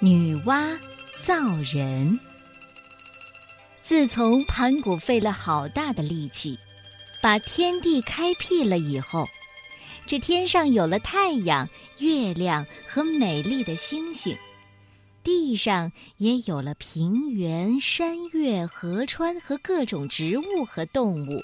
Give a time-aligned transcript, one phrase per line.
[0.00, 0.78] 女娲
[1.24, 2.20] 造人。
[3.82, 6.56] 自从盘古费了好大的力气，
[7.20, 9.26] 把天地开辟了以后，
[10.06, 14.36] 这天上有了太阳、月亮和美丽的星星，
[15.24, 21.42] 地上也有了平原、山岳、河川和各种植物和动物，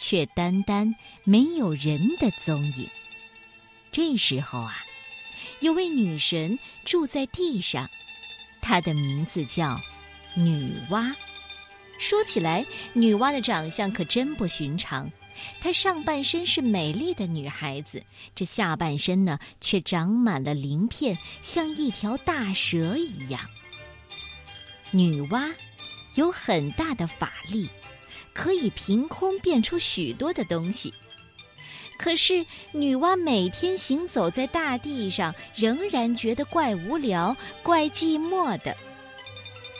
[0.00, 2.88] 却单单没有人的踪影。
[3.92, 4.78] 这时候啊。
[5.60, 7.88] 有位女神住在地上，
[8.60, 9.80] 她的名字叫
[10.34, 11.14] 女娲。
[11.98, 15.10] 说起来，女娲的长相可真不寻常。
[15.60, 18.02] 她上半身是美丽的女孩子，
[18.34, 23.40] 这下半身呢，却长满了鳞片，像一条大蛇一样。
[24.90, 25.52] 女娲
[26.14, 27.68] 有很大的法力，
[28.32, 30.92] 可以凭空变出许多的东西。
[31.98, 38.76] 可是，女娲每天行走在大地上，仍然觉得怪无聊、怪寂寞的。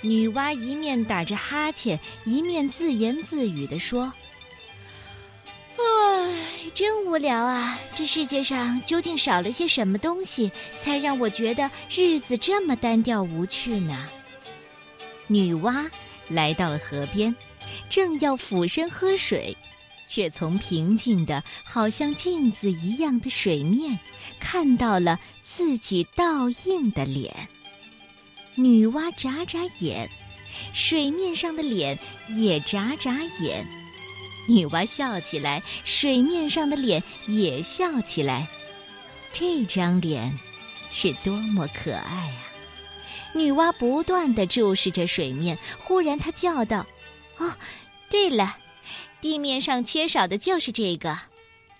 [0.03, 4.12] 女娲一面打着哈欠，一面自言自语地说
[5.77, 7.78] ：“唉，真无聊啊！
[7.95, 14.08] 这世界上究竟少了些什么东西，才让我觉得日子这么单调无趣呢？”
[15.28, 15.89] 女娲
[16.28, 17.34] 来到了河边，
[17.89, 19.56] 正要俯身喝水。
[20.06, 23.98] 却从平静的、好像镜子一样的水面，
[24.38, 27.48] 看到了自己倒映的脸。
[28.54, 30.08] 女娲眨眨眼，
[30.72, 33.66] 水面上的脸也眨眨眼。
[34.48, 38.46] 女娲笑起来，水面上的脸也笑起来。
[39.32, 40.38] 这张脸
[40.92, 42.42] 是多么可爱啊！
[43.34, 46.86] 女娲不断的注视着水面，忽然她叫道
[47.36, 47.52] ：“哦，
[48.08, 48.56] 对了。”
[49.20, 51.19] 地面上缺少的就是这个，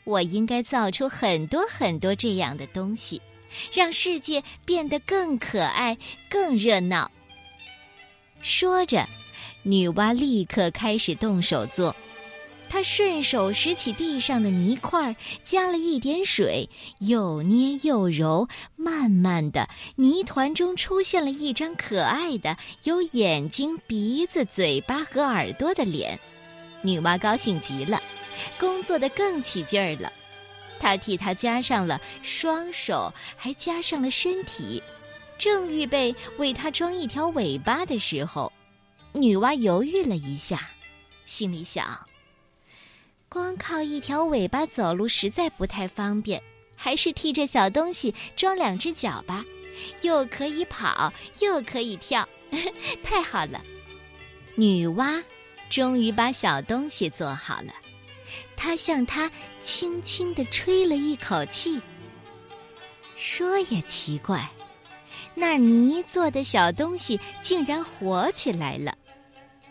[0.05, 3.21] 我应该造出很多很多这样的东西，
[3.73, 5.97] 让世界变得更可爱、
[6.29, 7.11] 更热闹。
[8.43, 9.07] 说着，
[9.63, 11.95] 女娲立刻开始动手做。
[12.69, 16.69] 她顺手拾起地上的泥块，加了一点水，
[16.99, 26.19] 又捏又揉，慢慢的，泥团中出现了一张可爱的、有眼睛、鼻子、嘴巴和耳朵的脸。
[26.87, 28.01] 女娲高兴极了，
[28.61, 30.13] 工作的更起劲儿了。
[30.79, 34.81] 她替他加上了双手，还加上了身体，
[35.37, 38.53] 正预备为他装一条尾巴的时候，
[39.13, 40.71] 女娲犹豫了一下，
[41.25, 42.07] 心里想：
[43.29, 46.41] 光靠一条尾巴走路实在不太方便，
[46.77, 49.45] 还是替这小东西装两只脚吧，
[50.03, 52.29] 又可以跑，又可以跳，
[53.03, 53.61] 太好了！
[54.55, 55.25] 女娲。
[55.69, 57.73] 终于把小东西做好了，
[58.57, 61.81] 他向它轻轻地吹了一口气。
[63.17, 64.49] 说也奇怪，
[65.35, 68.97] 那泥做的小东西竟然活起来了。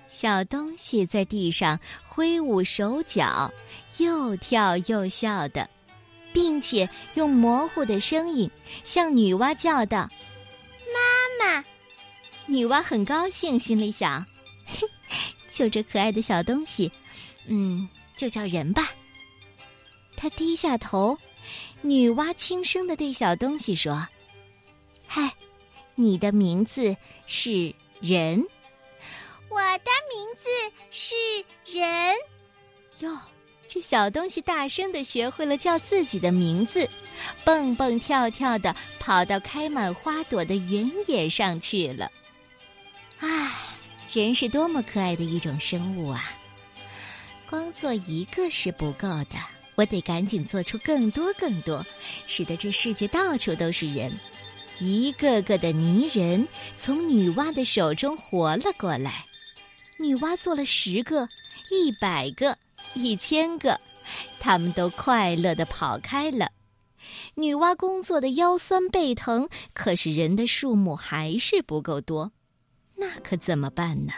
[0.07, 3.51] 小东西在地上挥舞手脚，
[3.97, 5.69] 又跳又笑的，
[6.31, 8.49] 并且用模糊的声音
[8.83, 10.09] 向女娲叫道
[10.93, 11.65] ：“妈妈！”
[12.47, 14.25] 女娲很高兴，心里想。
[15.55, 16.91] 就这可爱的小东西，
[17.47, 18.91] 嗯，就叫人吧。
[20.17, 21.17] 他低下头，
[21.81, 24.05] 女娲轻声的对小东西说
[25.07, 25.33] ：“嗨，
[25.95, 26.93] 你的名字
[27.25, 28.45] 是人。”
[29.47, 30.49] 我的名字
[30.91, 31.15] 是
[31.77, 32.13] 人。
[32.99, 33.17] 哟，
[33.69, 36.89] 这小东西大声的学会了叫自己的名字，
[37.45, 42.11] 蹦蹦跳跳的跑到开满花朵的原野上去了。
[44.21, 46.31] 人是多么可爱的一种生物啊！
[47.49, 49.35] 光做一个是不够的，
[49.75, 51.85] 我得赶紧做出更多更多，
[52.25, 54.17] 使得这世界到处都是人。
[54.79, 59.25] 一个个的泥人从女娲的手中活了过来。
[59.99, 61.27] 女娲做了十个、
[61.69, 62.57] 一百个、
[62.93, 63.79] 一千个，
[64.39, 66.51] 他们都快乐的跑开了。
[67.35, 72.31] 女娲工作的腰酸背疼，可是人的数目还是不够多。
[73.23, 74.13] 可怎么办呢？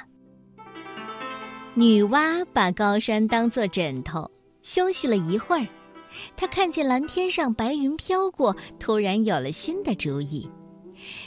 [1.73, 4.29] 女娲把高山当作枕头，
[4.63, 5.67] 休息了一会儿，
[6.35, 10.49] 她看见蓝天上白云飘过，突然有了新的主意。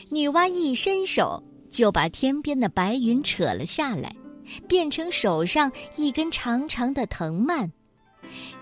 [0.08, 1.40] 女娲一伸手，
[1.70, 4.12] 就把天边的白云扯了下来，
[4.66, 7.70] 变成手上一根长长的藤蔓。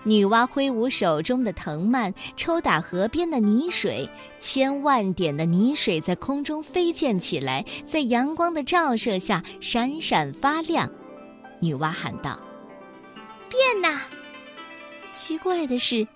[0.03, 10.89] 女娲挥舞手中的藤蔓，抽打河边的泥水，千万点的泥水在空中飞溅起来，在阳光的照射下闪闪发亮。
[11.59, 12.39] 女娲喊道
[13.49, 14.01] ：“变呐！”
[15.13, 16.07] 奇怪的是，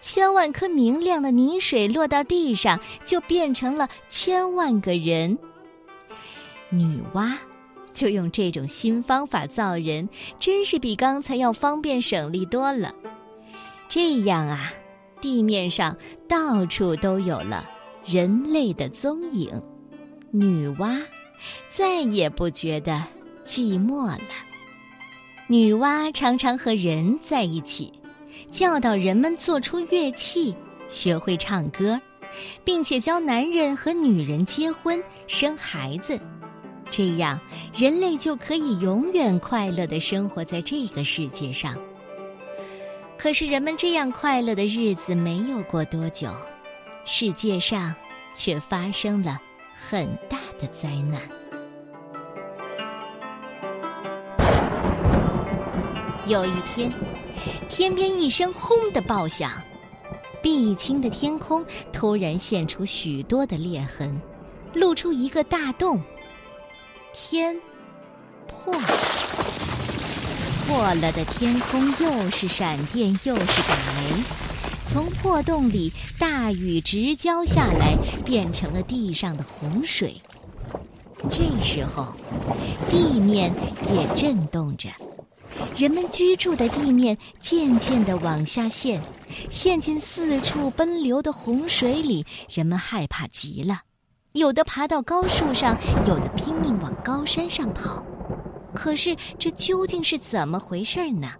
[0.00, 5.38] 千万颗明亮的泥水落到地上，就变成了千万个人。
[6.70, 7.36] 女娲
[7.96, 10.06] 就用这种新方法造人，
[10.38, 12.94] 真是比刚才要方便省力多了。
[13.88, 14.70] 这样啊，
[15.18, 15.96] 地面上
[16.28, 17.66] 到处都有了
[18.04, 19.50] 人类的踪影，
[20.30, 21.02] 女娲
[21.70, 23.02] 再也不觉得
[23.46, 24.20] 寂寞了。
[25.46, 27.90] 女娲常常和人在一起，
[28.50, 30.54] 教导人们做出乐器，
[30.86, 31.98] 学会唱歌，
[32.62, 36.20] 并且教男人和女人结婚生孩子。
[36.90, 37.38] 这样，
[37.74, 41.76] 人类就可以永远快乐的生活在这个世界上。
[43.18, 46.28] 可是，人们这样快乐的日子没有过多久，
[47.04, 47.94] 世界上
[48.34, 49.40] 却发生了
[49.74, 51.20] 很大的灾难。
[56.26, 56.90] 有一天，
[57.68, 59.52] 天边一声“轰”的爆响，
[60.42, 64.20] 碧青的天空突然现出许多的裂痕，
[64.74, 66.02] 露出一个大洞。
[67.18, 67.56] 天
[68.46, 68.86] 破了，
[70.66, 74.22] 破了的天空又是闪电又是打雷，
[74.92, 80.20] 从破洞里大雨直浇下来，变成了地上的洪水。
[81.30, 82.12] 这时候，
[82.90, 83.50] 地面
[83.90, 84.90] 也震动着，
[85.74, 89.00] 人们居住的地面渐渐地往下陷，
[89.50, 93.85] 陷进四处奔流的洪水里，人们害怕极了。
[94.36, 95.74] 有的爬到高树上，
[96.06, 98.04] 有的拼命往高山上跑。
[98.74, 101.32] 可是这究竟是怎么回事呢？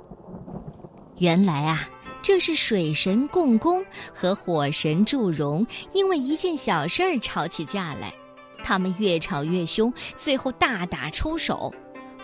[1.19, 1.91] 原来啊，
[2.23, 3.85] 这是水神共工
[4.15, 8.15] 和火神祝融因为一件小事儿吵起架来。
[8.65, 11.75] 他们越吵越凶，最后大打出手。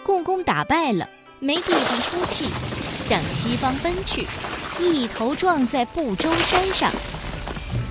[0.02, 1.06] 共工打败了，
[1.38, 2.48] 没地方出气，
[3.04, 4.26] 向西方奔去，
[4.80, 6.90] 一头撞在不周山上。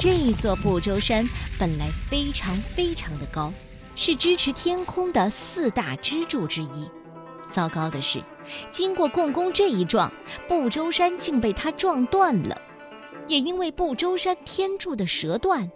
[0.02, 3.54] 这座不周山本来非常非常的高，
[3.96, 6.90] 是支持天空的四大支柱之一。
[7.52, 8.20] 糟糕的是，
[8.72, 10.12] 经过共工这一撞，
[10.48, 12.60] 不周山竟被他撞断了。
[13.28, 15.70] 也因为不周山天柱的折断，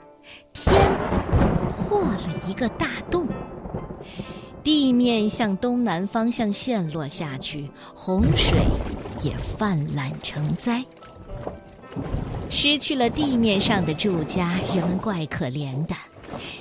[0.54, 0.76] 天
[1.70, 3.28] 破了一个大洞，
[4.64, 8.58] 地面向东南方向陷落下去，洪水
[9.22, 10.84] 也泛滥成灾。
[12.50, 15.96] 失去了地面上的住家，人们怪可怜的。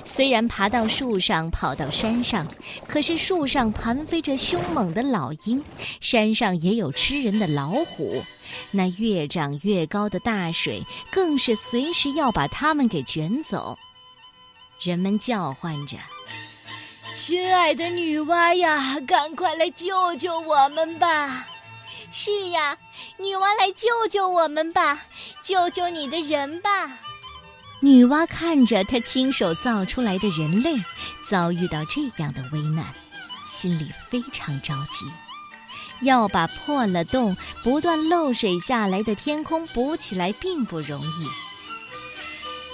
[0.05, 2.47] 虽然爬到树上，跑到山上，
[2.87, 5.61] 可是树上盘飞着凶猛的老鹰，
[5.99, 8.23] 山上也有吃人的老虎。
[8.71, 13.77] 那越长越高的大水，更是随时要把它们给卷走。
[14.81, 15.97] 人们叫唤着
[17.15, 21.47] ：“亲爱的女娲呀，赶快来救救我们吧！”
[22.11, 22.77] 是呀，
[23.17, 25.01] 女娲来救救我们吧，
[25.41, 26.91] 救救你的人吧！
[27.81, 30.75] 女娲看着她亲手造出来的人类
[31.29, 32.85] 遭遇到这样的危难，
[33.47, 35.05] 心里非常着急，
[36.01, 41.29] 要把破了洞、不断漏水下来的天空补起来并不容易。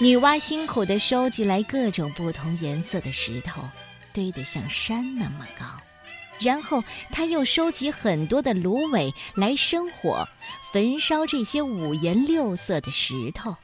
[0.03, 3.61] 女娲辛苦地收集来各种不同颜色的石头，
[4.13, 5.65] 堆得像山那么高。
[6.41, 10.27] 然后他又收集很多的芦苇来生火，
[10.73, 13.55] 焚烧这些五颜六色的石头。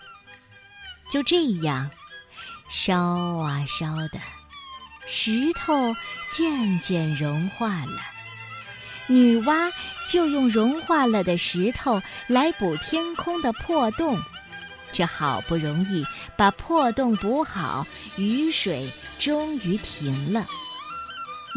[1.09, 1.89] 就这样，
[2.69, 4.19] 烧啊烧的，
[5.07, 5.95] 石头
[6.29, 8.01] 渐渐融化了。
[9.07, 9.71] 女娲
[10.05, 14.21] 就用融化了的石头来补天空的破洞，
[14.91, 17.87] 这好不容易把破洞补好，
[18.17, 20.45] 雨水终于停了。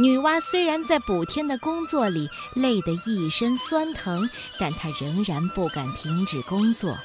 [0.01, 6.99] 女娲虽然在补天的工作里累得一身酸疼，但她仍然不敢停止工作，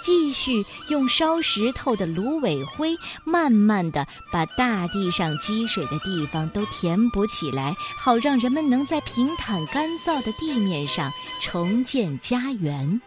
[0.00, 13.00] 继续用烧石头的芦苇灰，慢慢地把大地上积水的地方都填补起来，好让人们能在平坦干燥的地面上重建家园。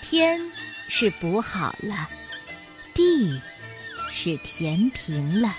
[0.00, 0.40] 天
[0.88, 2.08] 是补好了，
[2.94, 3.40] 地
[4.12, 5.52] 是填平了。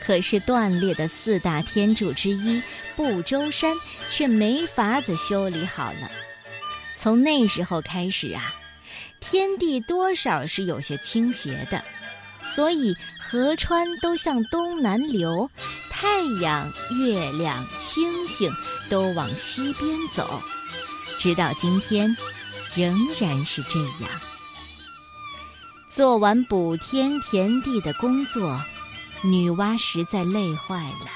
[0.00, 2.62] 可是断裂的四大天柱之一
[2.94, 3.74] 不周山
[4.08, 6.10] 却没法子修理好了。
[6.98, 8.54] 从那时候开始啊，
[9.20, 11.82] 天地多少是有些倾斜的，
[12.44, 15.50] 所以河川都向东南流，
[15.90, 18.50] 太阳、月亮、星星
[18.88, 20.40] 都往西边走，
[21.18, 22.16] 直到今天，
[22.74, 24.10] 仍然是这样。
[25.90, 28.60] 做完补天填地的工作。
[29.22, 31.10] 女娲实在累坏了，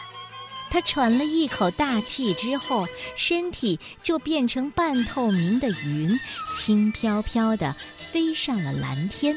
[0.70, 6.18] 她喘了一口大气之后，身体就变成半透明的云，
[6.54, 9.36] 轻飘飘地飞上了蓝天。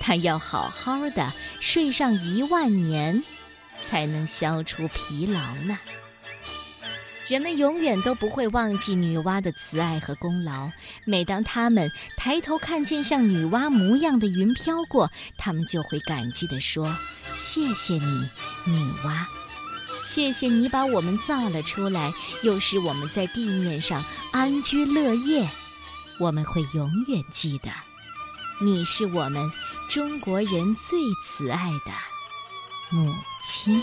[0.00, 3.22] 她要好好的睡上一万年，
[3.80, 5.78] 才能消除疲劳呢。
[7.26, 10.70] 人们永远都不会忘记女娲的慈爱和功劳。
[11.04, 16.90] 每当他们抬头看见像女娲模样的云飘过，他们就会感激地说
[17.50, 18.28] ：“谢谢你，
[18.66, 19.24] 女娲！
[20.04, 22.12] 谢谢你把我们造了出来，
[22.42, 25.48] 又使我们在地面上安居乐业。
[26.18, 27.70] 我们会永远记得，
[28.60, 29.50] 你是我们
[29.88, 31.92] 中国人最慈爱的
[32.90, 33.10] 母
[33.42, 33.82] 亲。”